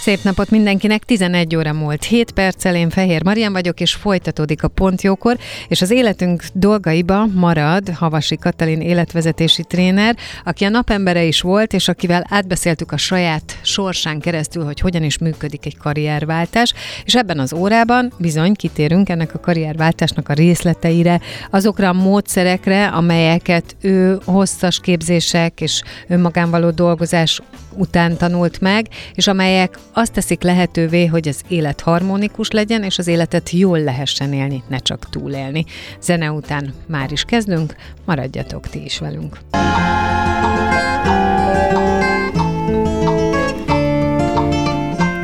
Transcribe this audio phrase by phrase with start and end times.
[0.00, 4.68] Szép napot mindenkinek, 11 óra múlt 7 perccel, én Fehér Marian vagyok, és folytatódik a
[4.68, 5.36] Pontjókor,
[5.68, 11.88] és az életünk dolgaiba marad Havasi Katalin életvezetési tréner, aki a napembere is volt, és
[11.88, 16.72] akivel átbeszéltük a saját sorsán keresztül, hogy hogyan is működik egy karrierváltás,
[17.04, 21.20] és ebben az órában bizony kitérünk ennek a karrierváltásnak a részleteire,
[21.50, 27.40] azokra a módszerekre, amelyeket ő hosszas képzések és önmagán való dolgozás
[27.76, 33.06] után tanult meg, és amelyek azt teszik lehetővé, hogy az élet harmonikus legyen, és az
[33.06, 35.64] életet jól lehessen élni, ne csak túlélni.
[36.00, 39.38] Zene után már is kezdünk, maradjatok ti is velünk.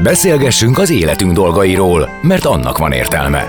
[0.02, 3.48] Beszélgessünk az életünk dolgairól, mert annak van értelme.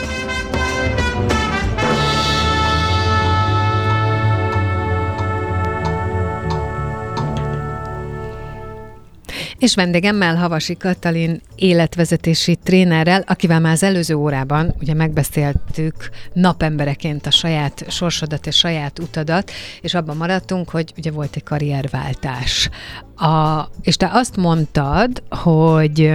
[9.61, 17.31] És vendégemmel Havasi Katalin életvezetési trénerrel, akivel már az előző órában ugye megbeszéltük napembereként a
[17.31, 22.69] saját sorsodat és saját utadat, és abban maradtunk, hogy ugye volt egy karrierváltás.
[23.15, 26.13] A, és te azt mondtad, hogy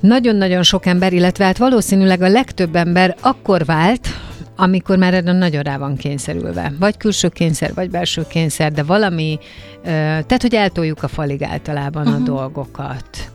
[0.00, 4.08] nagyon-nagyon sok ember, illetve hát valószínűleg a legtöbb ember akkor vált,
[4.60, 6.72] amikor már erre nagyon rá van kényszerülve.
[6.78, 9.38] Vagy külső kényszer, vagy belső kényszer, de valami,
[9.82, 12.16] tehát hogy eltoljuk a falig általában uh-huh.
[12.16, 12.26] a mhm.
[12.26, 13.30] dolgokat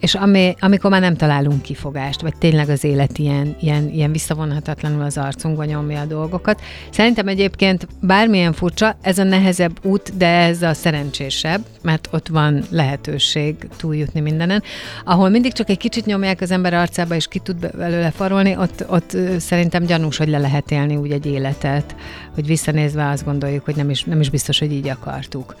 [0.00, 5.02] és ami, amikor már nem találunk kifogást, vagy tényleg az élet ilyen, ilyen, ilyen visszavonhatatlanul
[5.02, 6.60] az arcunkba nyomja a dolgokat.
[6.90, 12.64] Szerintem egyébként bármilyen furcsa, ez a nehezebb út, de ez a szerencsésebb, mert ott van
[12.70, 14.62] lehetőség túljutni mindenen.
[15.04, 18.84] Ahol mindig csak egy kicsit nyomják az ember arcába, és ki tud belőle farolni, ott,
[18.88, 21.94] ott szerintem gyanús, hogy le lehet élni úgy egy életet,
[22.34, 25.56] hogy visszanézve azt gondoljuk, hogy nem is, nem is biztos, hogy így akartuk.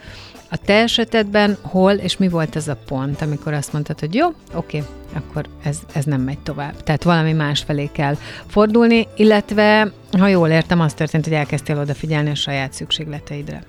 [0.50, 4.28] A te esetedben hol és mi volt ez a pont, amikor azt mondtad, hogy jó,
[4.54, 4.82] oké,
[5.14, 6.82] akkor ez, ez nem megy tovább.
[6.82, 12.30] Tehát valami más felé kell fordulni, illetve, ha jól értem, az történt, hogy elkezdtél odafigyelni
[12.30, 13.64] a saját szükségleteidre.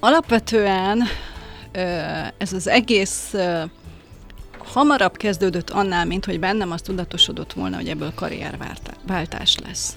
[0.00, 1.02] Alapvetően
[2.38, 3.34] ez az egész
[4.58, 9.96] hamarabb kezdődött annál, mint hogy bennem az tudatosodott volna, hogy ebből karrierváltás lesz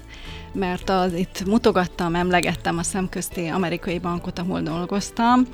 [0.54, 5.48] mert az, itt mutogattam, emlegettem a szemközti amerikai bankot, ahol dolgoztam,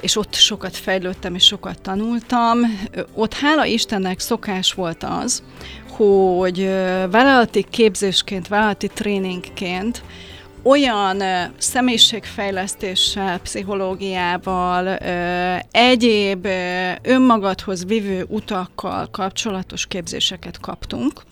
[0.00, 2.58] és ott sokat fejlődtem, és sokat tanultam.
[3.14, 5.42] Ott hála Istennek szokás volt az,
[5.88, 6.64] hogy
[7.10, 10.02] vállalati képzésként, vállalati tréningként
[10.62, 11.22] olyan
[11.58, 14.96] személyiségfejlesztéssel, pszichológiával,
[15.70, 16.46] egyéb
[17.02, 21.22] önmagadhoz vivő utakkal kapcsolatos képzéseket kaptunk,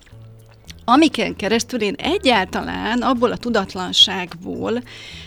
[0.89, 4.83] amiken keresztül én egyáltalán abból a tudatlanságból,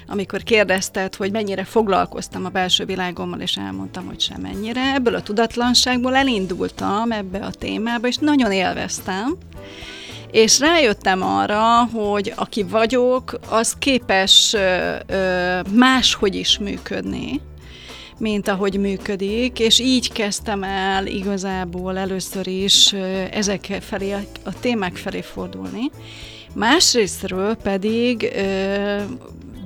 [0.06, 6.14] amikor kérdezted, hogy mennyire foglalkoztam a belső világommal, és elmondtam, hogy semennyire, ebből a tudatlanságból
[6.14, 9.36] elindultam ebbe a témába, és nagyon élveztem.
[10.30, 17.40] És rájöttem arra, hogy aki vagyok, az képes ö, ö, máshogy is működni,
[18.22, 22.92] mint ahogy működik, és így kezdtem el igazából először is
[23.30, 24.12] ezek felé,
[24.44, 25.90] a témák felé fordulni.
[26.54, 28.32] Másrésztről pedig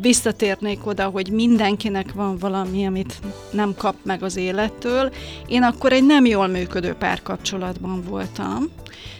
[0.00, 3.18] visszatérnék oda, hogy mindenkinek van valami, amit
[3.50, 5.12] nem kap meg az élettől.
[5.46, 8.68] Én akkor egy nem jól működő párkapcsolatban voltam,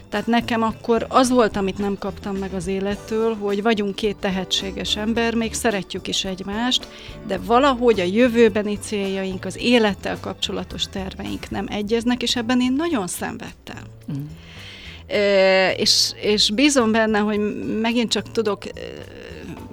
[0.09, 4.95] tehát nekem akkor az volt, amit nem kaptam meg az élettől, hogy vagyunk két tehetséges
[4.95, 6.87] ember, még szeretjük is egymást,
[7.27, 13.07] de valahogy a jövőbeni céljaink, az élettel kapcsolatos terveink nem egyeznek, és ebben én nagyon
[13.07, 13.83] szenvedtem.
[14.11, 14.25] Mm.
[15.07, 17.39] E, és, és bízom benne, hogy
[17.81, 18.71] megint csak tudok e,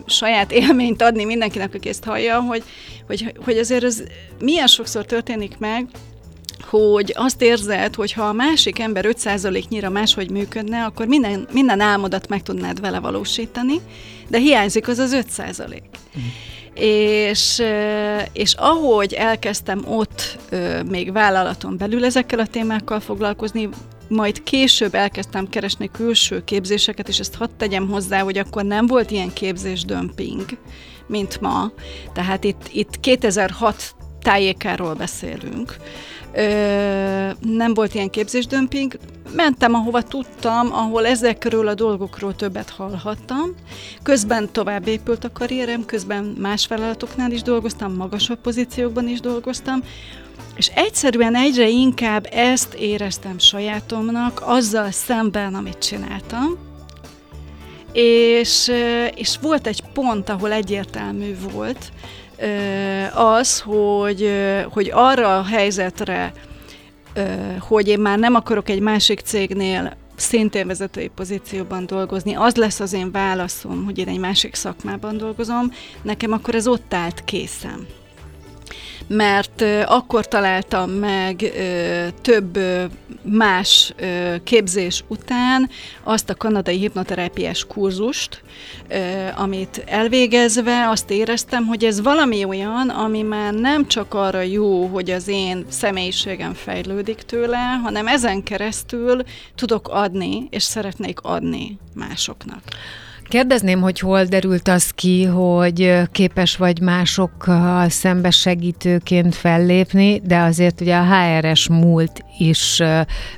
[0.07, 2.63] saját élményt adni mindenkinek, aki ezt hallja, hogy,
[3.07, 4.03] hogy, hogy azért ez
[4.41, 5.87] milyen sokszor történik meg,
[6.63, 12.29] hogy azt érzed, hogy ha a másik ember 5%-nyira máshogy működne, akkor minden, minden álmodat
[12.29, 13.81] meg tudnád vele valósítani,
[14.29, 15.83] de hiányzik az az 5%.
[16.19, 16.23] Mm.
[16.75, 17.63] És,
[18.33, 20.39] és ahogy elkezdtem ott
[20.89, 23.69] még vállalaton belül ezekkel a témákkal foglalkozni,
[24.09, 29.11] majd később elkezdtem keresni külső képzéseket, és ezt hadd tegyem hozzá, hogy akkor nem volt
[29.11, 30.45] ilyen képzésdömping,
[31.07, 31.73] mint ma.
[32.13, 35.77] Tehát itt, itt 2006 tájékáról beszélünk.
[36.37, 38.99] Ö, nem volt ilyen képzésdömping,
[39.35, 43.55] mentem, ahova tudtam, ahol ezekről a dolgokról többet hallhattam.
[44.03, 49.83] Közben tovább épült a karrierem, közben más vállalatoknál is dolgoztam, magasabb pozíciókban is dolgoztam,
[50.57, 56.59] és egyszerűen egyre inkább ezt éreztem sajátomnak, azzal szemben, amit csináltam,
[57.93, 58.73] és,
[59.15, 61.93] és volt egy pont, ahol egyértelmű volt
[63.15, 64.31] az, hogy,
[64.71, 66.33] hogy arra a helyzetre,
[67.59, 72.93] hogy én már nem akarok egy másik cégnél szintén vezetői pozícióban dolgozni, az lesz az
[72.93, 77.87] én válaszom, hogy én egy másik szakmában dolgozom, nekem akkor ez ott állt készen
[79.07, 81.53] mert akkor találtam meg
[82.21, 82.59] több
[83.23, 83.95] más
[84.45, 85.71] képzés után
[86.03, 88.43] azt a kanadai hipnoterápiás kurzust,
[89.37, 95.11] amit elvégezve azt éreztem, hogy ez valami olyan, ami már nem csak arra jó, hogy
[95.11, 99.23] az én személyiségem fejlődik tőle, hanem ezen keresztül
[99.55, 102.63] tudok adni, és szeretnék adni másoknak.
[103.35, 110.81] Kérdezném, hogy hol derült az ki, hogy képes vagy másokkal szembe segítőként fellépni, de azért
[110.81, 112.83] ugye a HRS múlt is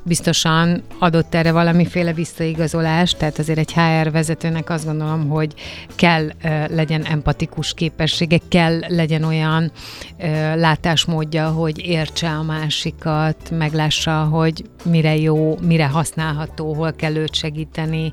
[0.02, 5.54] biztosan adott erre valamiféle visszaigazolást, tehát azért egy HR vezetőnek azt gondolom, hogy
[5.94, 6.28] kell
[6.68, 9.72] legyen empatikus képessége, kell legyen olyan
[10.54, 18.10] látásmódja, hogy értse a másikat, meglássa, hogy mire jó, mire használható, hol kell őt segíteni,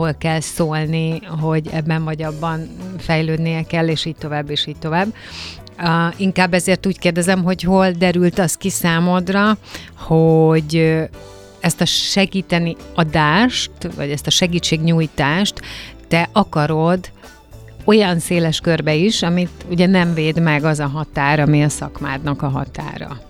[0.00, 2.68] hol kell szólni, hogy ebben vagy abban
[2.98, 5.14] fejlődnie kell, és így tovább, és így tovább.
[5.78, 9.56] Uh, inkább ezért úgy kérdezem, hogy hol derült az ki számodra,
[9.94, 10.98] hogy
[11.60, 15.60] ezt a segíteni adást, vagy ezt a segítségnyújtást
[16.08, 17.10] te akarod
[17.84, 22.42] olyan széles körbe is, amit ugye nem véd meg az a határ, ami a szakmádnak
[22.42, 23.20] a határa.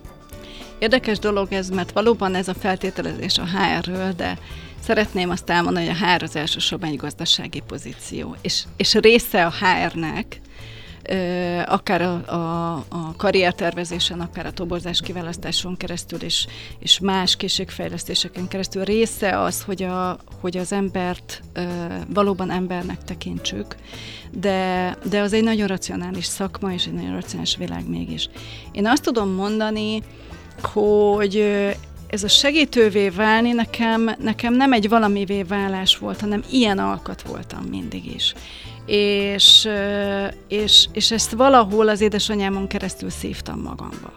[0.79, 4.39] Érdekes dolog ez, mert valóban ez a feltételezés a HR-ről, de
[4.81, 9.53] szeretném azt elmondani, hogy a HR az elsősorban egy gazdasági pozíció, és, és része a
[9.53, 10.41] HR-nek,
[11.67, 16.47] akár a, a, a karriertervezésen, akár a toborzás kiválasztáson keresztül, és,
[16.79, 21.43] és más készségfejlesztéseken keresztül része az, hogy, a, hogy az embert
[22.09, 23.77] valóban embernek tekintsük,
[24.33, 28.29] de, de az egy nagyon racionális szakma, és egy nagyon racionális világ mégis.
[28.73, 30.03] Én azt tudom mondani,
[30.63, 31.45] hogy
[32.11, 37.63] ez a segítővé válni nekem, nekem nem egy valamivé válás volt, hanem ilyen alkat voltam
[37.63, 38.35] mindig is.
[38.87, 39.69] És,
[40.49, 44.13] és, és ezt valahol az édesanyámon keresztül szívtam magamba.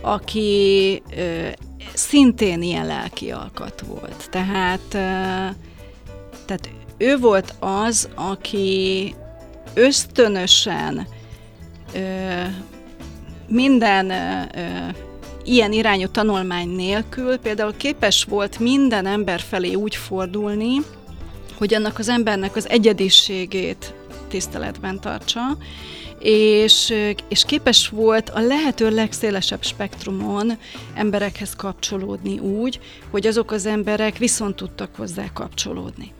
[0.00, 1.02] Aki
[1.94, 4.28] szintén ilyen lelki alkat volt.
[4.30, 4.88] Tehát,
[6.46, 9.14] tehát ő volt az, aki
[9.74, 11.06] ösztönösen
[13.46, 14.12] minden
[15.44, 20.74] ilyen irányú tanulmány nélkül például képes volt minden ember felé úgy fordulni,
[21.58, 23.94] hogy annak az embernek az egyediségét
[24.28, 25.40] tiszteletben tartsa,
[26.18, 26.94] és,
[27.28, 30.58] és képes volt a lehető legszélesebb spektrumon
[30.94, 32.80] emberekhez kapcsolódni úgy,
[33.10, 36.12] hogy azok az emberek viszont tudtak hozzá kapcsolódni.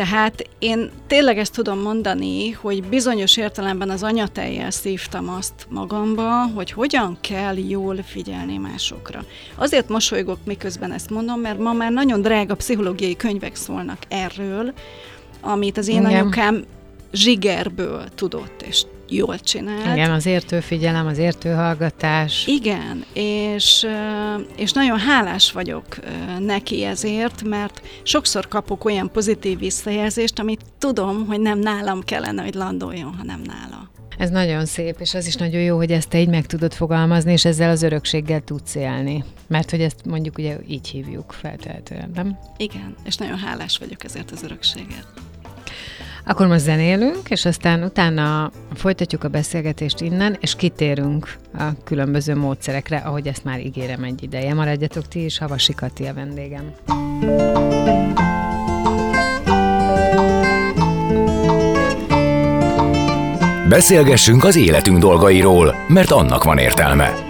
[0.00, 6.70] Tehát én tényleg ezt tudom mondani, hogy bizonyos értelemben az anyatejjel szívtam azt magamba, hogy
[6.70, 9.24] hogyan kell jól figyelni másokra.
[9.54, 14.72] Azért mosolygok, miközben ezt mondom, mert ma már nagyon drága pszichológiai könyvek szólnak erről,
[15.40, 16.20] amit az én Igen.
[16.20, 16.64] anyukám
[17.12, 19.96] zsigerből tudott, és jól csinált.
[19.96, 22.46] Igen, az értőfigyelem, az értőhallgatás.
[22.46, 23.86] Igen, és,
[24.56, 25.84] és nagyon hálás vagyok
[26.38, 32.54] neki ezért, mert sokszor kapok olyan pozitív visszajelzést, amit tudom, hogy nem nálam kellene, hogy
[32.54, 33.90] landoljon, hanem nála.
[34.18, 37.32] Ez nagyon szép, és az is nagyon jó, hogy ezt te így meg tudod fogalmazni,
[37.32, 39.24] és ezzel az örökséggel tudsz élni.
[39.46, 42.38] Mert hogy ezt mondjuk ugye így hívjuk feltehetően, nem?
[42.56, 45.06] Igen, és nagyon hálás vagyok ezért az örökséget.
[46.26, 52.96] Akkor most zenélünk, és aztán utána folytatjuk a beszélgetést innen, és kitérünk a különböző módszerekre,
[52.96, 54.54] ahogy ezt már ígérem egy ideje.
[54.54, 56.72] Maradjatok ti is, Havasi Kati a vendégem.
[63.68, 67.29] Beszélgessünk az életünk dolgairól, mert annak van értelme.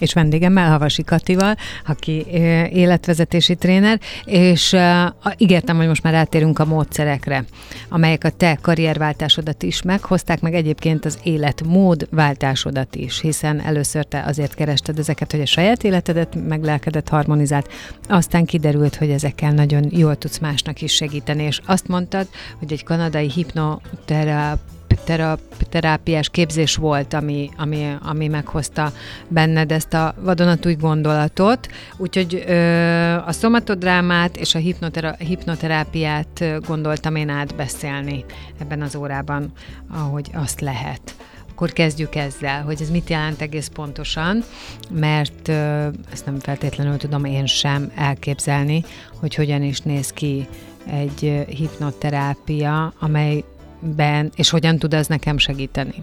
[0.00, 2.26] És vendégemmel, Havasi Katival, aki
[2.72, 4.76] életvezetési tréner, és
[5.36, 7.44] ígértem, hogy most már átérünk a módszerekre,
[7.88, 14.54] amelyek a te karrierváltásodat is meghozták, meg egyébként az életmódváltásodat is, hiszen először te azért
[14.54, 17.70] kerested ezeket, hogy a saját életedet meg lelkedet harmonizált,
[18.08, 22.26] aztán kiderült, hogy ezekkel nagyon jól tudsz másnak is segíteni, és azt mondtad,
[22.58, 23.28] hogy egy kanadai
[25.06, 28.92] hipnoterap terápiás képzés volt, ami, ami, ami meghozta
[29.28, 31.68] benned ezt a vadonatúj gondolatot.
[31.96, 32.52] Úgyhogy ö,
[33.14, 38.24] a szomatodrámát és a hipnotera- hipnoterápiát gondoltam én átbeszélni
[38.58, 39.52] ebben az órában,
[39.90, 41.14] ahogy azt lehet
[41.50, 44.42] akkor kezdjük ezzel, hogy ez mit jelent egész pontosan,
[44.90, 48.84] mert ö, ezt nem feltétlenül tudom én sem elképzelni,
[49.20, 50.48] hogy hogyan is néz ki
[50.86, 53.44] egy hipnoterápia, amely
[53.80, 55.94] ben, és hogyan tud ez nekem segíteni?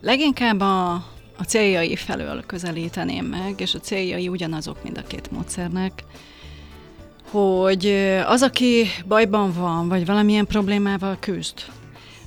[0.00, 0.92] Leginkább a,
[1.36, 6.04] a céljai felől közelíteném meg, és a céljai ugyanazok mind a két módszernek,
[7.30, 7.86] hogy
[8.26, 11.54] az, aki bajban van, vagy valamilyen problémával küzd,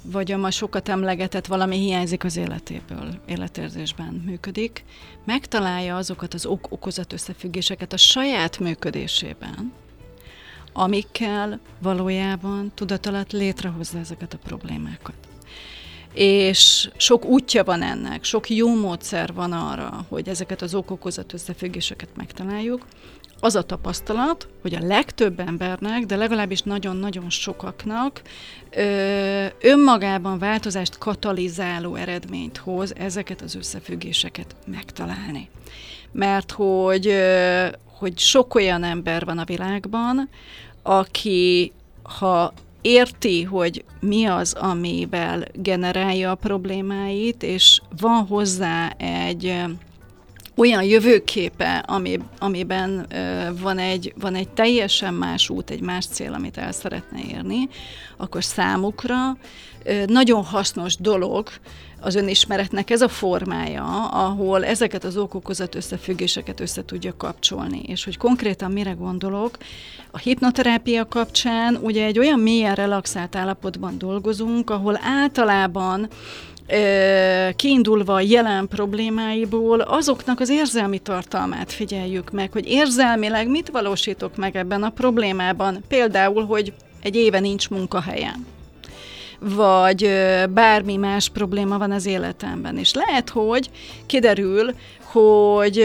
[0.02, 4.84] vagy a ma sokat emlegetett valami hiányzik az életéből, életérzésben működik,
[5.26, 9.74] megtalálja azokat az ok-okozat összefüggéseket a saját működésében,
[10.78, 15.16] amikkel valójában tudatalat létrehozza ezeket a problémákat.
[16.14, 22.10] És sok útja van ennek, sok jó módszer van arra, hogy ezeket az okokozat összefüggéseket
[22.16, 22.86] megtaláljuk.
[23.40, 28.22] Az a tapasztalat, hogy a legtöbb embernek, de legalábbis nagyon-nagyon sokaknak
[28.72, 35.50] ö, önmagában változást katalizáló eredményt hoz ezeket az összefüggéseket megtalálni.
[36.12, 37.68] Mert hogy, ö,
[37.98, 40.30] hogy sok olyan ember van a világban,
[40.88, 41.72] aki
[42.04, 49.64] ha érti, hogy mi az, amivel generálja a problémáit, és van hozzá egy
[50.56, 53.08] olyan jövőképe, ami, amiben
[53.62, 57.70] van, egy, van egy teljesen más út, egy más cél, amit el szeretne érni,
[58.18, 59.38] akkor számukra
[60.06, 61.50] nagyon hasznos dolog
[62.00, 67.82] az önismeretnek ez a formája, ahol ezeket az okokozat összefüggéseket össze tudja kapcsolni.
[67.88, 69.58] És hogy konkrétan mire gondolok,
[70.12, 76.08] a hipnoterápia kapcsán ugye egy olyan mélyen relaxált állapotban dolgozunk, ahol általában
[77.56, 84.56] kiindulva a jelen problémáiból, azoknak az érzelmi tartalmát figyeljük meg, hogy érzelmileg mit valósítok meg
[84.56, 85.84] ebben a problémában.
[85.88, 88.46] Például, hogy egy éve nincs munkahelyem
[89.40, 90.10] vagy
[90.50, 92.78] bármi más probléma van az életemben.
[92.78, 93.70] És lehet, hogy
[94.06, 94.74] kiderül,
[95.16, 95.78] hogy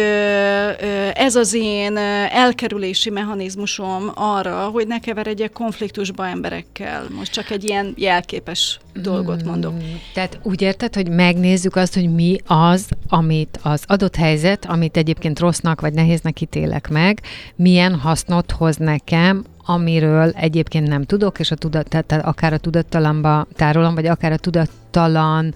[1.15, 1.97] ez az én
[2.31, 7.07] elkerülési mechanizmusom arra, hogy ne keveredjek konfliktusba emberekkel.
[7.17, 9.71] Most csak egy ilyen jelképes dolgot mondok.
[9.71, 14.97] Hmm, tehát úgy érted, hogy megnézzük azt, hogy mi az, amit az adott helyzet, amit
[14.97, 17.21] egyébként rossznak vagy nehéznek ítélek meg,
[17.57, 23.47] milyen hasznot hoz nekem amiről egyébként nem tudok, és a tudat, tehát akár a tudattalamba
[23.57, 24.37] tárolom, vagy akár a
[24.91, 25.55] tudattalanban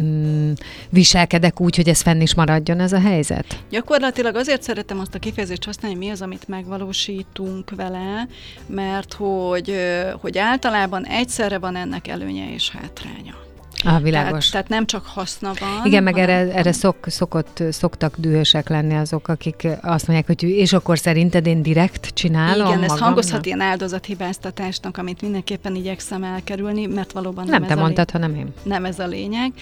[0.00, 0.52] mm,
[0.90, 3.62] viselkedek úgy, hogy ez fenn is maradjon ez a helyzet?
[3.70, 8.28] Gyakorlatilag azért szeretem azt a kifejezést használni, mi az, amit megvalósítunk vele,
[8.66, 9.74] mert hogy,
[10.20, 13.45] hogy általában egyszerre van ennek előnye és hátránya.
[13.84, 14.30] Ah, világos.
[14.30, 15.84] Tehát, tehát nem csak haszna van.
[15.84, 20.72] Igen, meg erre, erre szok, szokott, szoktak dühösek lenni azok, akik azt mondják, hogy és
[20.72, 27.12] akkor szerinted én direkt csinálom Igen, ez hangozhat ilyen áldozathibáztatásnak, amit mindenképpen igyekszem elkerülni, mert
[27.12, 28.52] valóban nem, nem te ez mondtad, a hanem én.
[28.62, 29.52] Nem ez a lényeg.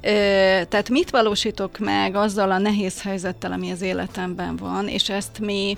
[0.00, 0.10] Ö,
[0.68, 5.76] tehát mit valósítok meg azzal a nehéz helyzettel, ami az életemben van, és ezt mi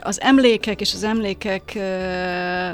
[0.00, 1.78] az emlékek és az emlékek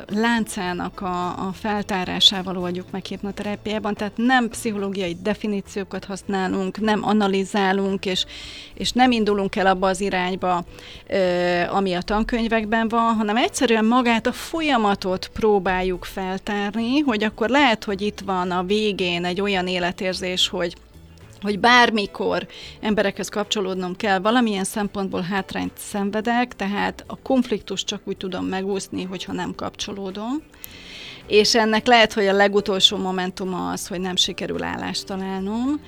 [0.07, 8.25] láncának a, a feltárásával oldjuk meg hipnoterápiában, tehát nem pszichológiai definíciókat használunk, nem analizálunk, és,
[8.75, 10.65] és nem indulunk el abba az irányba,
[11.71, 18.01] ami a tankönyvekben van, hanem egyszerűen magát a folyamatot próbáljuk feltárni, hogy akkor lehet, hogy
[18.01, 20.75] itt van a végén egy olyan életérzés, hogy
[21.41, 22.47] hogy bármikor
[22.81, 29.33] emberekhez kapcsolódnom kell, valamilyen szempontból hátrányt szenvedek, tehát a konfliktus csak úgy tudom megúszni, hogyha
[29.33, 30.43] nem kapcsolódom.
[31.29, 35.81] És ennek lehet, hogy a legutolsó momentum az, hogy nem sikerül állást találnom,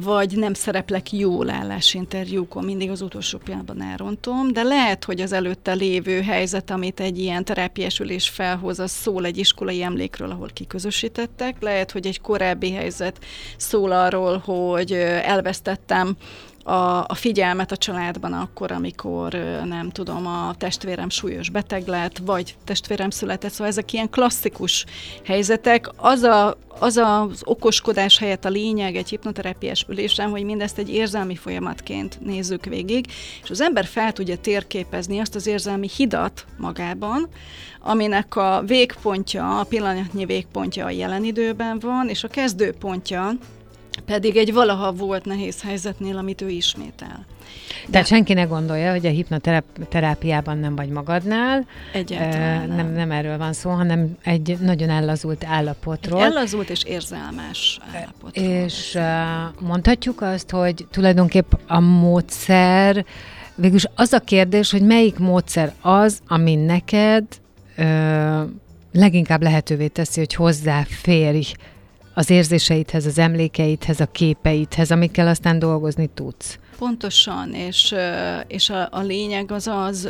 [0.00, 5.72] vagy nem szereplek jól állásinterjúkon, mindig az utolsó pillanatban elrontom, de lehet, hogy az előtte
[5.72, 11.56] lévő helyzet, amit egy ilyen terápiás ülés felhoz, az szól egy iskolai emlékről, ahol kiközösítettek,
[11.60, 13.18] lehet, hogy egy korábbi helyzet
[13.56, 16.16] szól arról, hogy elvesztettem
[16.62, 19.32] a, a figyelmet a családban akkor, amikor
[19.64, 24.84] nem tudom, a testvérem súlyos beteg lett, vagy testvérem született, szóval ezek ilyen klasszikus
[25.24, 25.88] helyzetek.
[25.96, 31.36] Az, a, az az okoskodás helyett a lényeg egy hipnoterápiás ülésen, hogy mindezt egy érzelmi
[31.36, 33.06] folyamatként nézzük végig,
[33.42, 37.28] és az ember fel tudja térképezni azt az érzelmi hidat magában,
[37.80, 43.32] aminek a végpontja, a pillanatnyi végpontja a jelen időben van, és a kezdőpontja
[44.00, 47.26] pedig egy valaha volt nehéz helyzetnél, amit ő ismétel.
[47.88, 51.66] De hát senki ne gondolja, hogy a hipnoterápiában nem vagy magadnál.
[51.92, 52.76] Egyáltalán nem.
[52.76, 52.92] nem.
[52.92, 56.20] Nem erről van szó, hanem egy nagyon ellazult állapotról.
[56.20, 58.44] Egy ellazult és érzelmes állapotról.
[58.44, 58.98] És
[59.60, 63.04] mondhatjuk azt, hogy tulajdonképp a módszer,
[63.54, 67.24] végülis az a kérdés, hogy melyik módszer az, ami neked
[67.76, 68.42] ö,
[68.92, 71.52] leginkább lehetővé teszi, hogy hozzáférj
[72.20, 76.58] az érzéseidhez, az emlékeidhez, a képeidhez, amikkel aztán dolgozni tudsz.
[76.78, 77.94] Pontosan, és,
[78.46, 80.08] és a, a lényeg az az,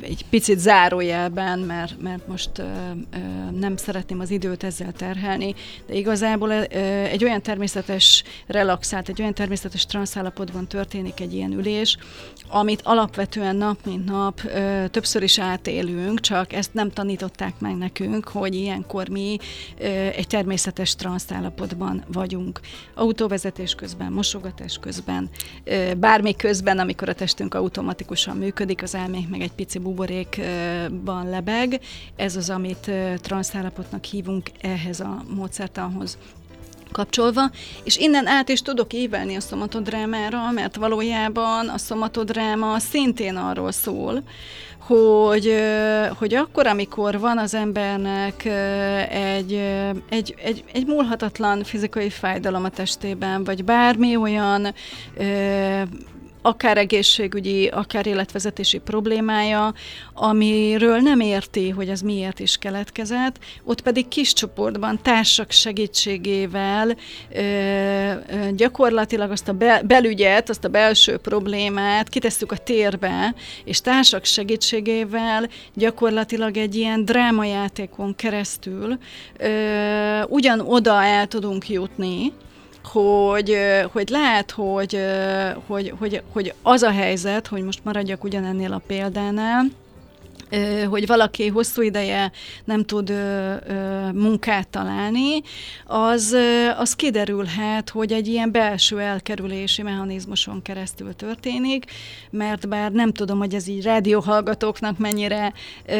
[0.00, 3.18] egy picit zárójelben, mert, mert most ö, ö,
[3.58, 5.54] nem szeretném az időt ezzel terhelni,
[5.86, 6.64] de igazából ö,
[7.02, 11.96] egy olyan természetes relaxált, egy olyan természetes transzállapotban történik egy ilyen ülés,
[12.54, 18.28] amit alapvetően nap mint nap ö, többször is átélünk, csak ezt nem tanították meg nekünk,
[18.28, 19.38] hogy ilyenkor mi
[19.78, 22.60] ö, egy természetes transzállapotban vagyunk.
[22.94, 25.30] Autóvezetés közben, mosogatás közben,
[25.64, 31.80] ö, bármi közben, amikor a testünk automatikusan működik, az elménk meg egy pici buborékban lebeg.
[32.16, 36.18] Ez az, amit transzállapotnak hívunk ehhez a módszertanhoz
[36.92, 37.50] kapcsolva,
[37.84, 44.22] és innen át is tudok évelni a szomatodrámára, mert valójában a szomatodráma szintén arról szól,
[44.78, 45.54] hogy,
[46.18, 48.44] hogy akkor, amikor van az embernek
[49.10, 49.52] egy,
[50.08, 54.74] egy, egy, egy múlhatatlan fizikai fájdalom a testében, vagy bármi olyan
[56.42, 59.74] akár egészségügyi, akár életvezetési problémája,
[60.14, 66.96] amiről nem érti, hogy az miért is keletkezett, ott pedig kis csoportban társak segítségével
[67.34, 73.80] ö, ö, gyakorlatilag azt a be, belügyet, azt a belső problémát kitesszük a térbe, és
[73.80, 78.98] társak segítségével gyakorlatilag egy ilyen drámajátékon keresztül
[79.38, 82.32] ö, ugyan oda el tudunk jutni,
[82.92, 83.56] hogy,
[83.92, 85.00] hogy lehet, hogy,
[85.66, 89.64] hogy, hogy, hogy az a helyzet, hogy most maradjak ugyanennél a példánál,
[90.88, 92.32] hogy valaki hosszú ideje
[92.64, 93.12] nem tud
[94.14, 95.42] munkát találni,
[95.86, 96.36] az,
[96.78, 101.84] az kiderülhet, hogy egy ilyen belső elkerülési mechanizmuson keresztül történik,
[102.30, 105.52] mert bár nem tudom, hogy ez így rádióhallgatóknak mennyire
[105.86, 105.94] ö,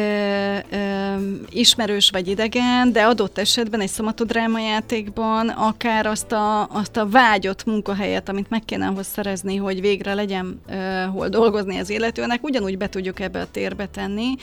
[0.71, 1.13] ö,
[1.49, 7.65] ismerős vagy idegen, de adott esetben egy szomatodráma játékban akár azt a, azt a vágyott
[7.65, 12.77] munkahelyet, amit meg kéne ahhoz szerezni, hogy végre legyen ö, hol dolgozni az illetőnek, ugyanúgy
[12.77, 14.35] be tudjuk ebbe a térbe tenni,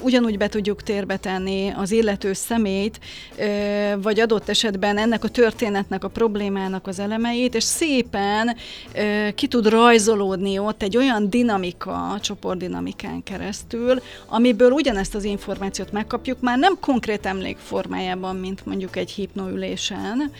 [0.00, 3.00] ugyanúgy be tudjuk térbe tenni az illető szemét,
[4.02, 8.56] vagy adott esetben ennek a történetnek, a problémának az elemeit, és szépen
[9.34, 16.40] ki tud rajzolódni ott egy olyan dinamika, a csoportdinamikán keresztül, amiből ugyanezt az információt megkapjuk,
[16.40, 20.32] már nem konkrét emlék formájában, mint mondjuk egy hipnoülésen,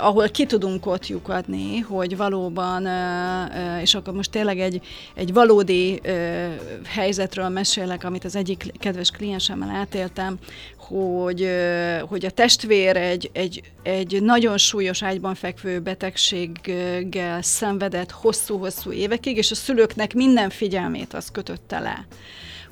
[0.00, 2.88] ahol ki tudunk ott lyukadni, hogy valóban,
[3.82, 4.80] és akkor most tényleg egy,
[5.14, 6.00] egy valódi
[6.86, 10.38] helyzetről mesélek, amit az egyik kedves kliensemmel átéltem,
[10.76, 11.50] hogy,
[12.08, 19.50] hogy a testvér egy, egy, egy nagyon súlyos ágyban fekvő betegséggel szenvedett hosszú-hosszú évekig, és
[19.50, 22.06] a szülőknek minden figyelmét az kötötte le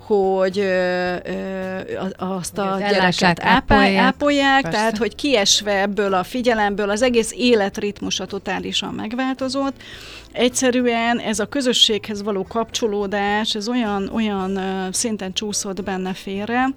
[0.09, 1.79] hogy ö, ö,
[2.17, 8.95] azt a gyereket ápolják, ápolják tehát hogy kiesve ebből a figyelemből az egész életritmusa totálisan
[8.95, 9.83] megváltozott.
[10.33, 14.61] Egyszerűen ez a közösséghez való kapcsolódás, ez olyan, olyan
[14.93, 16.69] szinten csúszott benne félre,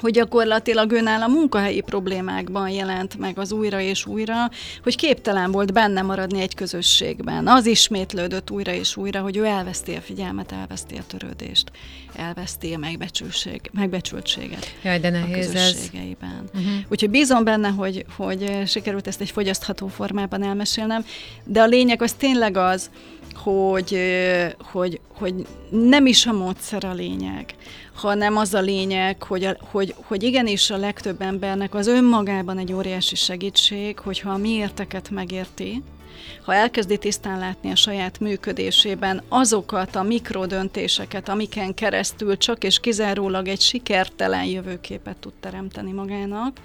[0.00, 4.50] hogy gyakorlatilag önáll a munkahelyi problémákban jelent meg az újra és újra,
[4.82, 7.46] hogy képtelen volt benne maradni egy közösségben.
[7.46, 11.70] Az ismétlődött újra és újra, hogy ő elveszti a figyelmet, elveszti a törődést,
[12.16, 12.78] elveszti a
[13.72, 16.50] megbecsültséget Jaj, de nehéz a közösségeiben.
[16.54, 16.60] Ez.
[16.60, 16.74] Uh-huh.
[16.88, 21.04] Úgyhogy bízom benne, hogy, hogy sikerült ezt egy fogyasztható formában elmesélnem,
[21.44, 22.90] de a lényeg az tényleg az,
[23.34, 23.98] hogy,
[24.58, 25.34] hogy, hogy
[25.70, 27.54] nem is a módszer a lényeg,
[28.00, 32.72] hanem az a lényeg, hogy, a, hogy, hogy igenis a legtöbb embernek az önmagában egy
[32.72, 35.82] óriási segítség, hogyha a mi érteket megérti,
[36.44, 43.48] ha elkezdi tisztán látni a saját működésében azokat a mikrodöntéseket, amiken keresztül csak és kizárólag
[43.48, 46.56] egy sikertelen jövőképet tud teremteni magának,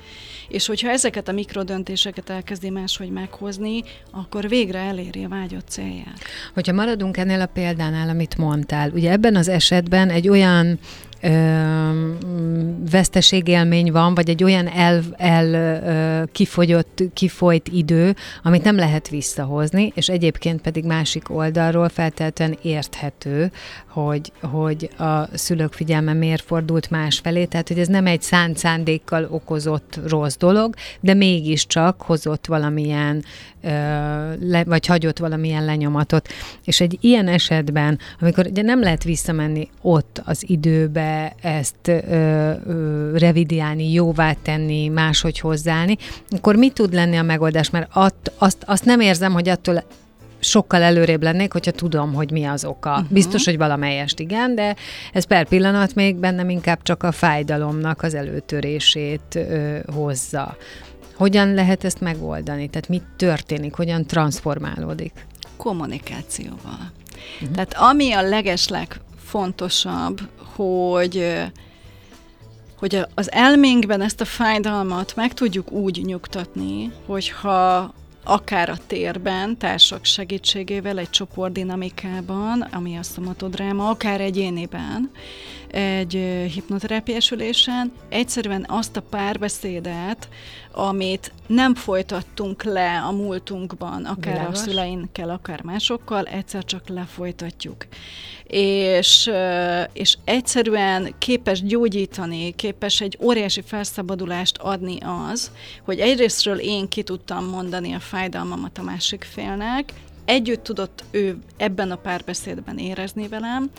[0.48, 6.20] és hogyha ezeket a mikrodöntéseket elkezdi máshogy meghozni, akkor végre eléri a vágyott célját.
[6.54, 10.80] Hogyha maradunk ennél a példánál, amit mondtál, ugye ebben az esetben egy olyan
[11.26, 12.14] ö,
[12.92, 19.92] veszteségélmény van, vagy egy olyan el, el ö, kifogyott, kifolyt idő, amit nem lehet visszahozni,
[19.96, 23.52] és egyébként pedig másik oldalról feltétlenül érthető,
[23.88, 29.28] hogy, hogy a szülők figyelme miért fordult másfelé, tehát hogy ez nem egy szánt szándékkal
[29.30, 33.24] okozott rossz dolog, de mégiscsak hozott valamilyen,
[33.62, 33.70] ö,
[34.40, 36.28] le, vagy hagyott valamilyen lenyomatot.
[36.66, 43.18] És egy ilyen esetben, amikor ugye nem lehet visszamenni ott az időbe, ezt ö, ö,
[43.18, 45.98] revidiálni, jóvá tenni, máshogy hozzáállni,
[46.30, 47.70] akkor mi tud lenni a megoldás?
[47.70, 49.84] Mert att, azt, azt nem érzem, hogy attól
[50.40, 52.92] sokkal előrébb lennék, hogyha tudom, hogy mi az oka.
[52.92, 53.06] Uh-huh.
[53.10, 54.76] Biztos, hogy valamelyest igen, de
[55.14, 60.58] ez per pillanat még bennem inkább csak a fájdalomnak az előtörését ö, hozza.
[61.16, 62.68] Hogyan lehet ezt megoldani?
[62.68, 63.74] Tehát mit történik?
[63.74, 65.26] Hogyan transformálódik?
[65.58, 66.92] Kommunikációval.
[67.42, 67.56] Uh-huh.
[67.56, 70.22] Tehát ami a legesleg fontosabb,
[70.56, 71.44] hogy
[72.80, 80.06] hogy az elménkben ezt a fájdalmat meg tudjuk úgy nyugtatni, hogyha akár a térben, társak
[80.06, 85.12] segítségével, egy csoportdinamikában, ami a szomatodráma, akár egyéniben,
[85.76, 86.14] egy
[86.54, 90.30] hipnoterápiás ülésen, egyszerűen azt a párbeszédet,
[90.72, 94.60] amit nem folytattunk le a múltunkban, akár Világos.
[94.60, 97.86] a szüleinkkel, akár másokkal, egyszer csak lefolytatjuk.
[98.44, 99.32] És,
[99.94, 104.98] és egyszerűen képes gyógyítani, képes egy óriási felszabadulást adni
[105.32, 105.52] az,
[105.84, 109.94] hogy egyrésztről én ki tudtam mondani a fájdalmamat a másik félnek,
[110.26, 113.70] együtt tudott ő ebben a párbeszédben érezni velem,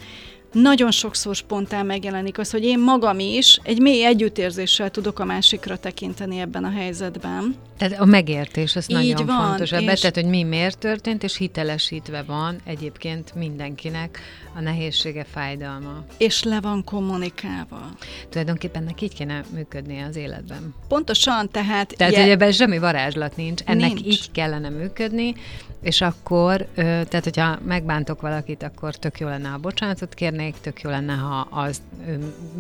[0.60, 5.76] nagyon sokszor spontán megjelenik az, hogy én magam is egy mély együttérzéssel tudok a másikra
[5.76, 7.54] tekinteni ebben a helyzetben.
[7.78, 11.36] Tehát a megértés, az Így nagyon van, fontos ebben, tehát hogy mi miért történt, és
[11.36, 14.20] hitelesítve van egyébként mindenkinek
[14.56, 16.04] a nehézsége, fájdalma.
[16.16, 17.80] És le van kommunikálva.
[18.28, 20.74] Tulajdonképpen neki így kéne működnie az életben.
[20.88, 21.94] Pontosan, tehát...
[21.96, 22.20] Tehát, je...
[22.20, 24.06] hogy ebben semmi varázslat nincs, ennek nincs.
[24.06, 25.34] így kellene működni,
[25.82, 30.90] és akkor, tehát hogyha megbántok valakit, akkor tök jó lenne, ha bocsánatot kérnék, tök jó
[30.90, 31.82] lenne, ha az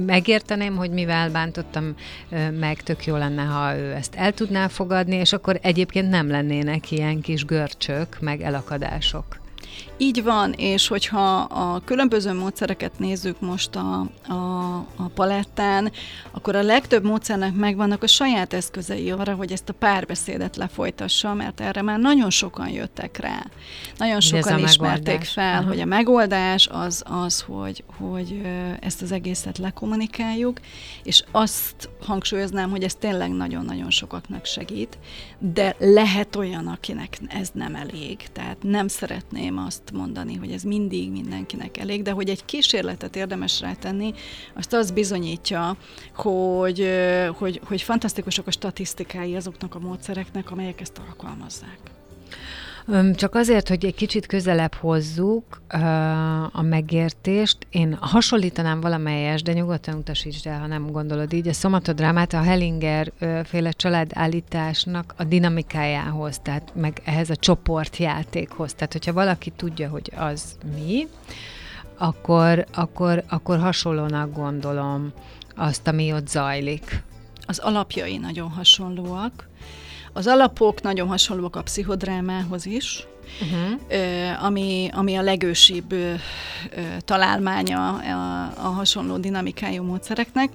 [0.06, 1.94] megérteném, hogy mivel bántottam
[2.58, 6.90] meg, tök jó lenne, ha ő ezt el tudná fogadni, és akkor egyébként nem lennének
[6.90, 9.44] ilyen kis görcsök, meg elakadások.
[9.98, 15.92] Így van, és hogyha a különböző módszereket nézzük most a, a, a palettán,
[16.30, 21.60] akkor a legtöbb módszernek megvannak a saját eszközei arra, hogy ezt a párbeszédet lefolytassa, mert
[21.60, 23.46] erre már nagyon sokan jöttek rá.
[23.96, 25.32] Nagyon sokan ismerték megoldás.
[25.32, 25.68] fel, Aha.
[25.68, 28.40] hogy a megoldás az az, hogy, hogy
[28.80, 30.60] ezt az egészet lekommunikáljuk,
[31.02, 34.98] és azt hangsúlyoznám, hogy ez tényleg nagyon-nagyon sokaknak segít,
[35.38, 41.10] de lehet olyan, akinek ez nem elég, tehát nem szeretném azt mondani, hogy ez mindig
[41.10, 44.12] mindenkinek elég, de hogy egy kísérletet érdemes rátenni,
[44.54, 45.76] azt az bizonyítja,
[46.14, 46.88] hogy,
[47.38, 51.95] hogy, hogy fantasztikusak a statisztikái azoknak a módszereknek, amelyek ezt alkalmazzák.
[53.14, 55.60] Csak azért, hogy egy kicsit közelebb hozzuk
[56.52, 62.32] a megértést, én hasonlítanám valamelyes, de nyugodtan utasítsd el, ha nem gondolod így, a szomatodrámát
[62.32, 63.12] a Hellinger
[63.44, 68.74] féle családállításnak a dinamikájához, tehát meg ehhez a csoportjátékhoz.
[68.74, 71.06] Tehát, hogyha valaki tudja, hogy az mi,
[71.98, 75.12] akkor, akkor, akkor hasonlónak gondolom
[75.56, 77.02] azt, ami ott zajlik.
[77.46, 79.48] Az alapjai nagyon hasonlóak.
[80.16, 83.06] Az alapok nagyon hasonlóak a pszichodrámához is,
[83.40, 84.44] uh-huh.
[84.44, 85.94] ami, ami a legősibb
[86.98, 90.50] találmánya a, a hasonló dinamikájú módszereknek.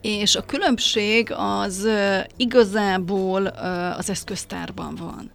[0.00, 1.88] És a különbség az
[2.36, 3.46] igazából
[3.96, 5.30] az eszköztárban van.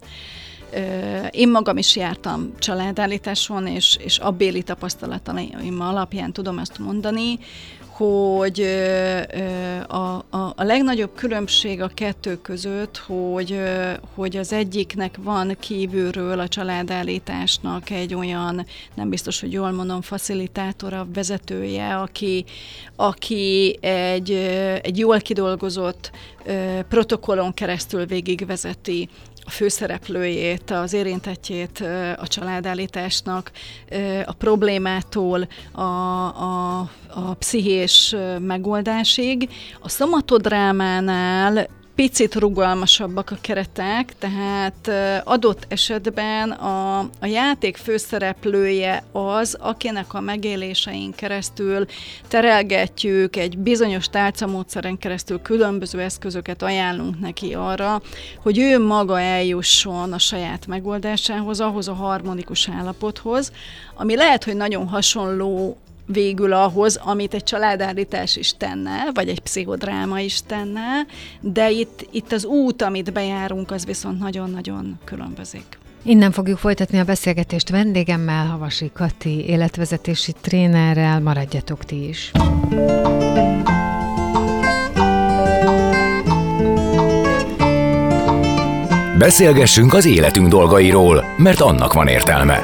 [1.32, 7.39] Én magam is jártam családállításon, és, és abbéli tapasztalataim alapján tudom ezt mondani,
[7.97, 8.62] hogy
[9.88, 13.60] a, a, a legnagyobb különbség a kettő között, hogy,
[14.15, 21.07] hogy az egyiknek van kívülről a családállításnak egy olyan, nem biztos, hogy jól mondom, facilitátora,
[21.13, 22.45] vezetője, aki,
[22.95, 24.31] aki egy,
[24.81, 26.12] egy jól kidolgozott
[26.89, 29.10] protokollon keresztül végigvezeti
[29.47, 31.79] a főszereplőjét, az érintettjét
[32.17, 33.51] a családállításnak,
[34.25, 39.49] a problémától a, a, a pszichés megoldásig.
[39.81, 44.89] A szomatodrámánál picit rugalmasabbak a keretek, tehát
[45.23, 51.86] adott esetben a, a játék főszereplője az, akinek a megélésein keresztül
[52.27, 58.01] terelgetjük, egy bizonyos tálcamódszeren keresztül különböző eszközöket ajánlunk neki arra,
[58.41, 63.51] hogy ő maga eljusson a saját megoldásához, ahhoz a harmonikus állapothoz,
[63.95, 65.77] ami lehet, hogy nagyon hasonló
[66.08, 71.06] végül ahhoz, amit egy családállítás is tenne, vagy egy pszichodráma is tenne,
[71.41, 75.78] de itt, itt az út, amit bejárunk, az viszont nagyon-nagyon különbözik.
[76.04, 81.20] Innen fogjuk folytatni a beszélgetést vendégemmel, Havasi Kati, életvezetési trénerrel.
[81.20, 82.32] Maradjatok ti is!
[89.17, 92.63] Beszélgessünk az életünk dolgairól, mert annak van értelme.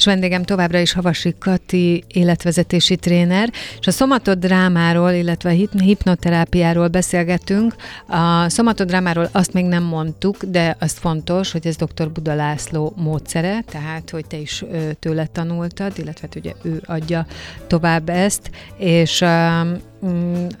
[0.00, 7.74] És vendégem továbbra is Havasi Kati életvezetési tréner, és a szomatodrámáról, illetve a hipnoterápiáról beszélgetünk.
[8.08, 12.10] A szomatodrámáról azt még nem mondtuk, de az fontos, hogy ez dr.
[12.10, 14.64] Buda László módszere, tehát hogy te is
[14.98, 17.26] tőle tanultad, illetve hát ugye ő adja
[17.66, 19.24] tovább ezt, és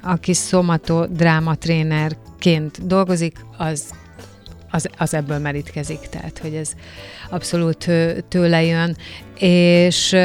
[0.02, 3.84] aki szomatodráma trénerként dolgozik, az
[4.70, 6.72] az, az ebből merítkezik, tehát hogy ez
[7.30, 7.90] abszolút
[8.28, 8.96] tőle jön.
[9.38, 10.16] És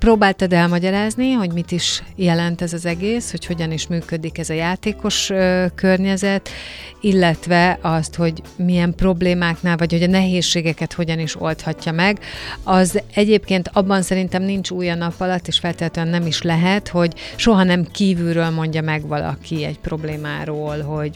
[0.00, 4.54] próbáltad elmagyarázni, hogy mit is jelent ez az egész, hogy hogyan is működik ez a
[4.54, 6.48] játékos ö, környezet,
[7.00, 12.18] illetve azt, hogy milyen problémáknál, vagy hogy a nehézségeket hogyan is oldhatja meg.
[12.62, 17.14] Az egyébként abban szerintem nincs új a nap alatt, és feltétlenül nem is lehet, hogy
[17.36, 21.14] soha nem kívülről mondja meg valaki egy problémáról, hogy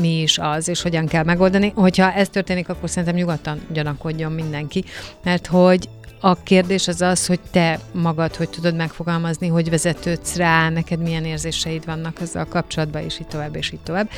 [0.00, 1.72] mi is az, és hogyan kell megoldani.
[1.74, 4.84] Hogyha ez történik, akkor szerintem nyugodtan gyanakodjon mindenki,
[5.22, 5.88] mert hogy
[6.20, 11.24] a kérdés az az, hogy te magad, hogy tudod megfogalmazni, hogy vezetődsz rá, neked milyen
[11.24, 14.10] érzéseid vannak ezzel kapcsolatban, és így tovább, és így tovább.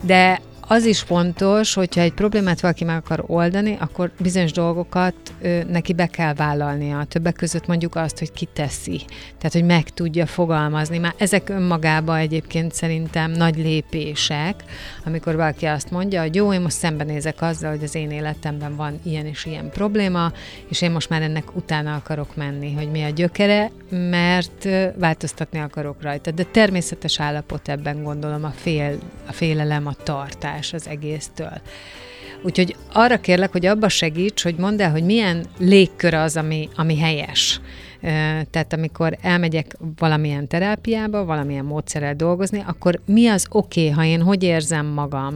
[0.00, 0.40] De
[0.72, 5.92] az is fontos, hogyha egy problémát valaki meg akar oldani, akkor bizonyos dolgokat ö, neki
[5.92, 7.04] be kell vállalnia.
[7.08, 9.00] Többek között mondjuk azt, hogy kiteszi.
[9.38, 10.98] Tehát, hogy meg tudja fogalmazni.
[10.98, 14.64] Már ezek önmagában egyébként szerintem nagy lépések,
[15.04, 19.00] amikor valaki azt mondja, hogy jó, én most szembenézek azzal, hogy az én életemben van
[19.02, 20.32] ilyen és ilyen probléma,
[20.68, 26.02] és én most már ennek utána akarok menni, hogy mi a gyökere, mert változtatni akarok
[26.02, 26.30] rajta.
[26.30, 31.60] De természetes állapot ebben gondolom a, fél, a félelem, a tartás más az egésztől.
[32.42, 36.98] Úgyhogy arra kérlek, hogy abba segíts, hogy mondd el, hogy milyen légkör az, ami, ami
[36.98, 37.60] helyes.
[38.50, 44.22] Tehát amikor elmegyek valamilyen terápiába, valamilyen módszerrel dolgozni, akkor mi az oké, okay, ha én
[44.22, 45.34] hogy érzem magam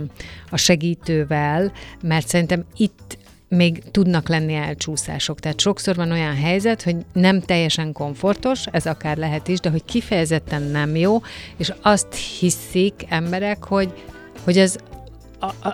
[0.51, 5.41] a segítővel, mert szerintem itt még tudnak lenni elcsúszások.
[5.41, 9.85] Tehát sokszor van olyan helyzet, hogy nem teljesen komfortos, ez akár lehet is, de hogy
[9.85, 11.23] kifejezetten nem jó,
[11.57, 13.93] és azt hiszik emberek, hogy,
[14.45, 14.77] hogy ez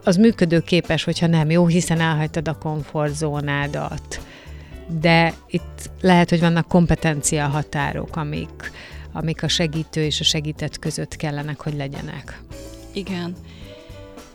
[0.05, 4.21] az működőképes, hogyha nem jó, hiszen elhagytad a komfortzónádat.
[5.01, 8.73] De itt lehet, hogy vannak kompetencia határok, amik,
[9.13, 12.43] amik a segítő és a segített között kellenek, hogy legyenek.
[12.93, 13.35] Igen.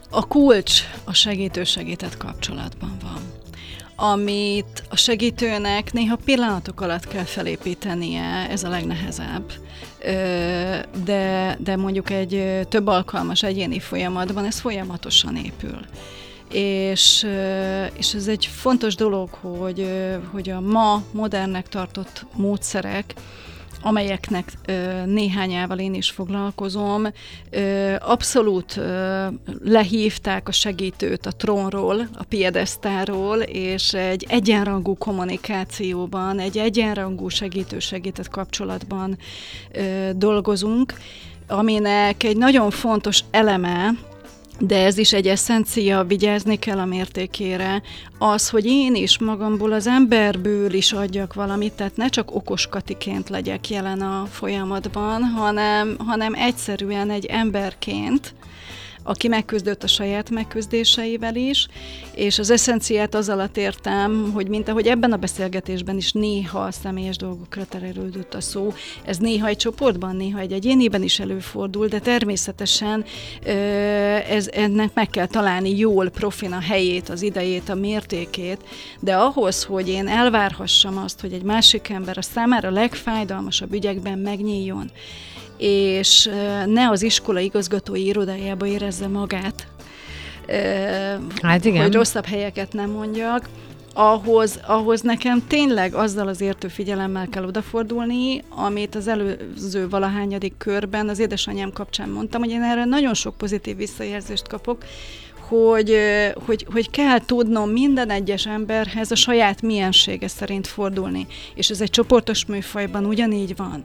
[0.10, 3.22] A kulcs a segítő-segített kapcsolatban van
[3.96, 9.52] amit a segítőnek néha pillanatok alatt kell felépítenie, ez a legnehezebb.
[11.04, 15.80] De, de mondjuk egy több alkalmas egyéni folyamatban ez folyamatosan épül.
[16.52, 17.28] És,
[17.98, 19.88] és ez egy fontos dolog, hogy,
[20.32, 23.14] hogy a ma modernnek tartott módszerek,
[23.86, 24.52] amelyeknek
[25.06, 27.08] néhányával én is foglalkozom,
[28.00, 28.80] abszolút
[29.64, 39.18] lehívták a segítőt a trónról, a piedesztáról, és egy egyenrangú kommunikációban, egy egyenrangú segítő-segített kapcsolatban
[40.16, 40.94] dolgozunk,
[41.48, 43.90] aminek egy nagyon fontos eleme,
[44.60, 47.82] de ez is egy eszencia, vigyázni kell a mértékére,
[48.18, 53.30] az, hogy én is magamból, az emberből is adjak valamit, tehát ne csak okos katiként
[53.30, 58.34] legyek jelen a folyamatban, hanem, hanem egyszerűen egy emberként,
[59.08, 61.68] aki megküzdött a saját megküzdéseivel is,
[62.14, 66.72] és az eszenciát az alatt értem, hogy mint ahogy ebben a beszélgetésben is néha a
[66.72, 68.74] személyes dolgokra terelődött a szó,
[69.06, 73.06] ez néha egy csoportban, néha egy egyéniben is előfordul, de természetesen
[74.30, 78.60] ez, ennek meg kell találni jól profin a helyét, az idejét, a mértékét,
[79.00, 84.92] de ahhoz, hogy én elvárhassam azt, hogy egy másik ember a számára legfájdalmasabb ügyekben megnyíljon,
[85.58, 86.30] és
[86.66, 89.68] ne az iskola igazgatói irodájába érezze magát,
[91.42, 91.82] hát igen.
[91.82, 93.50] hogy rosszabb helyeket nem mondjak,
[93.98, 101.10] ahhoz, ahhoz nekem tényleg azzal az értő figyelemmel kell odafordulni, amit az előző valahányadik körben
[101.10, 104.84] az édesanyám kapcsán mondtam, hogy én erre nagyon sok pozitív visszajelzést kapok,
[105.48, 105.98] hogy,
[106.46, 111.28] hogy, hogy kell tudnom minden egyes emberhez a saját miensége szerint fordulni.
[111.56, 113.84] És ez egy csoportos műfajban ugyanígy van.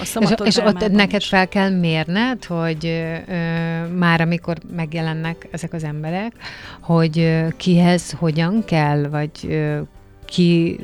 [0.00, 1.28] És, és ott neked is.
[1.28, 6.32] fel kell mérned, hogy ö, már amikor megjelennek ezek az emberek,
[6.80, 9.80] hogy ö, kihez hogyan kell, vagy ö,
[10.24, 10.80] ki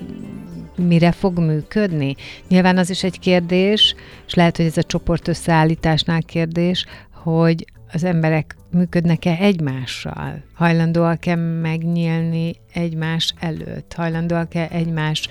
[0.77, 2.15] mire fog működni.
[2.49, 3.95] Nyilván az is egy kérdés,
[4.27, 10.43] és lehet, hogy ez a csoport összeállításnál kérdés, hogy az emberek működnek-e egymással?
[10.55, 13.93] Hajlandóak-e megnyílni egymás előtt?
[13.93, 15.29] Hajlandóak-e egymás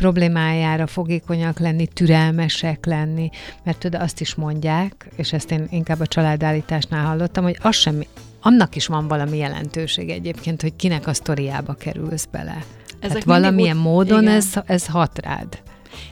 [0.00, 3.30] problémájára fogékonyak lenni, türelmesek lenni,
[3.64, 8.02] mert tudod, azt is mondják, és ezt én inkább a családállításnál hallottam, hogy az sem,
[8.40, 12.64] annak is van valami jelentőség egyébként, hogy kinek a sztoriába kerülsz bele.
[13.00, 15.62] Ezek hát valamilyen ut- módon ez, ez hat rád.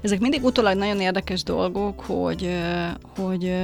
[0.03, 2.51] Ezek mindig utólag nagyon érdekes dolgok, hogy,
[3.17, 3.55] hogy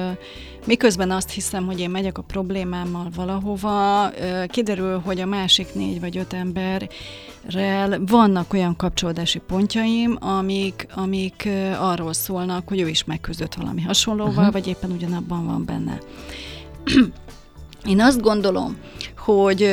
[0.67, 4.11] miközben azt hiszem, hogy én megyek a problémámmal valahova,
[4.47, 12.13] kiderül, hogy a másik négy vagy öt emberrel vannak olyan kapcsolódási pontjaim, amik, amik arról
[12.13, 14.53] szólnak, hogy ő is megküzdött valami hasonlóval, uh-huh.
[14.53, 15.99] vagy éppen ugyanabban van benne.
[17.87, 18.77] Én azt gondolom,
[19.19, 19.69] hogy,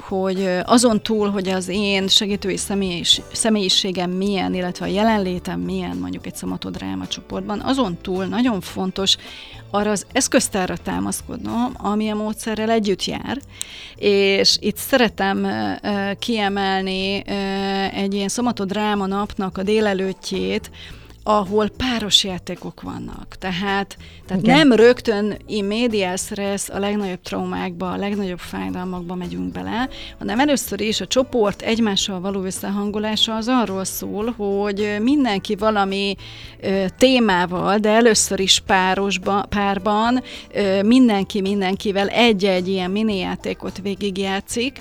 [0.00, 6.26] hogy azon túl, hogy az én segítői személyis, személyiségem milyen, illetve a jelenlétem milyen mondjuk
[6.26, 9.16] egy szomatodráma csoportban, azon túl nagyon fontos
[9.70, 13.38] arra az eszköztárra támaszkodnom, ami a módszerrel együtt jár,
[13.96, 15.46] és itt szeretem
[16.18, 17.22] kiemelni
[17.92, 20.70] egy ilyen szomatodráma napnak a délelőttjét,
[21.28, 23.36] ahol páros játékok vannak.
[23.38, 29.88] Tehát, tehát nem rögtön immédiás res a legnagyobb traumákba, a legnagyobb fájdalmakba megyünk bele,
[30.18, 36.14] hanem először is a csoport egymással való összehangolása az arról szól, hogy mindenki valami
[36.60, 40.22] ö, témával, de először is párosba, párban
[40.54, 44.80] ö, mindenki mindenkivel egy-egy ilyen mini játékot végigjátszik,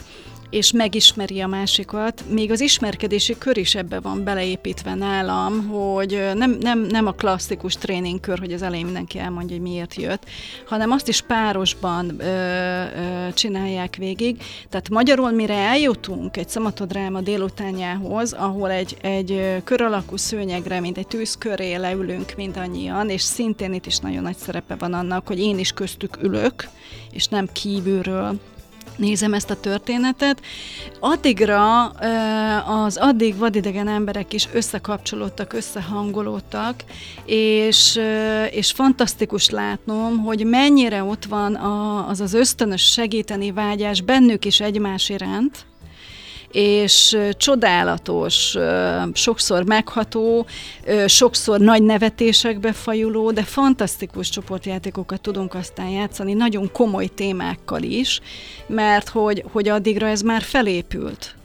[0.49, 2.23] és megismeri a másikat.
[2.29, 7.75] Még az ismerkedési kör is ebbe van beleépítve nálam, hogy nem, nem, nem a klasszikus
[7.75, 10.25] tréningkör, hogy az elején mindenki elmondja, hogy miért jött,
[10.65, 14.41] hanem azt is párosban ö, ö, csinálják végig.
[14.69, 21.07] Tehát magyarul mire eljutunk egy szamatodráma délutánjához, ahol egy, egy kör alakú szőnyegre, mint egy
[21.07, 25.59] tűz köré leülünk mindannyian, és szintén itt is nagyon nagy szerepe van annak, hogy én
[25.59, 26.67] is köztük ülök,
[27.11, 28.39] és nem kívülről
[28.97, 30.41] nézem ezt a történetet,
[30.99, 31.85] addigra
[32.85, 36.83] az addig vadidegen emberek is összekapcsolódtak, összehangolódtak,
[37.25, 37.99] és,
[38.51, 41.55] és fantasztikus látnom, hogy mennyire ott van
[42.09, 45.65] az az ösztönös segíteni vágyás bennük is egymás iránt,
[46.51, 48.55] és csodálatos,
[49.13, 50.45] sokszor megható,
[51.05, 58.19] sokszor nagy nevetésekbe fajuló, de fantasztikus csoportjátékokat tudunk aztán játszani, nagyon komoly témákkal is,
[58.67, 61.36] mert hogy, hogy addigra ez már felépült.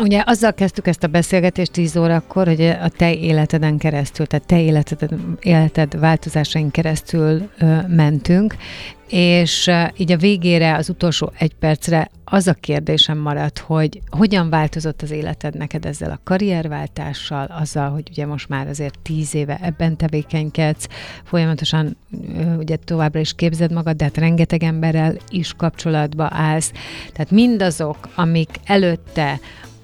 [0.00, 4.60] Ugye azzal kezdtük ezt a beszélgetést 10 órakor, hogy a te életeden keresztül, tehát te
[4.60, 5.10] életed,
[5.40, 8.56] életed változásain keresztül ö, mentünk,
[9.08, 14.50] és ö, így a végére, az utolsó egy percre az a kérdésem maradt, hogy hogyan
[14.50, 19.58] változott az életed neked ezzel a karrierváltással, azzal, hogy ugye most már azért tíz éve
[19.62, 20.86] ebben tevékenykedsz,
[21.24, 21.96] folyamatosan
[22.36, 26.72] ö, ugye továbbra is képzed magad, de hát rengeteg emberrel is kapcsolatba állsz.
[27.12, 29.40] Tehát mindazok, amik előtte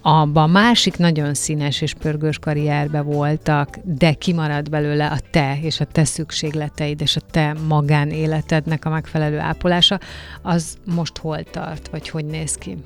[0.09, 5.85] abban másik nagyon színes és pörgős karrierbe voltak, de kimarad belőle a te és a
[5.85, 10.01] te szükségleteid és a te magánéletednek a megfelelő ápolása,
[10.43, 12.77] az most hol tart, vagy hogy néz ki?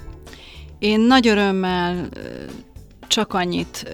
[0.79, 2.09] Én nagy örömmel
[3.07, 3.93] csak annyit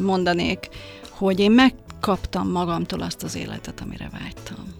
[0.00, 0.68] mondanék,
[1.10, 4.71] hogy én megkaptam magamtól azt az életet, amire vágytam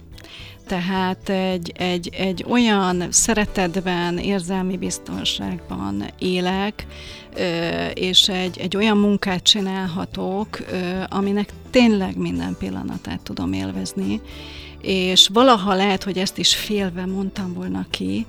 [0.72, 6.86] tehát egy, egy, egy olyan szeretetben, érzelmi biztonságban élek,
[7.94, 10.58] és egy, egy olyan munkát csinálhatok,
[11.08, 14.20] aminek tényleg minden pillanatát tudom élvezni,
[14.80, 18.26] és valaha lehet, hogy ezt is félve mondtam volna ki,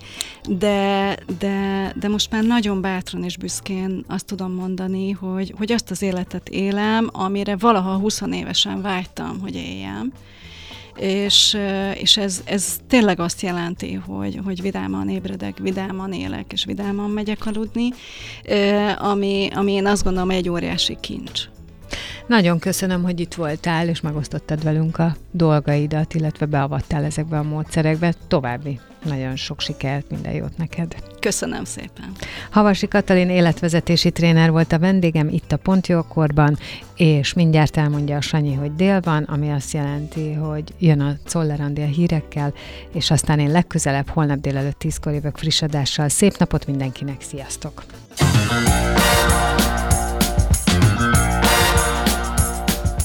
[0.50, 5.92] de, de, de most már nagyon bátran és büszkén azt tudom mondani, hogy, hogy azt
[5.92, 10.12] az életet élem, amire valaha 20 évesen vágytam, hogy éljem
[10.98, 11.58] és,
[12.00, 17.46] és ez, ez tényleg azt jelenti, hogy, hogy vidáman ébredek, vidáman élek, és vidáman megyek
[17.46, 17.90] aludni,
[18.98, 21.42] ami, ami én azt gondolom egy óriási kincs.
[22.28, 28.14] Nagyon köszönöm, hogy itt voltál, és megosztottad velünk a dolgaidat, illetve beavattál ezekbe a módszerekbe.
[28.28, 30.96] További nagyon sok sikert, minden jót neked.
[31.20, 32.12] Köszönöm szépen.
[32.52, 36.58] Havasi Katalin életvezetési tréner volt a vendégem itt a Pontjókorban,
[36.96, 41.82] és mindjárt elmondja a Sanyi, hogy dél van, ami azt jelenti, hogy jön a Czollerandi
[41.82, 42.54] a hírekkel,
[42.92, 46.10] és aztán én legközelebb holnap délelőtt tízkor jövök friss adással.
[46.10, 47.84] Szép napot mindenkinek, sziasztok!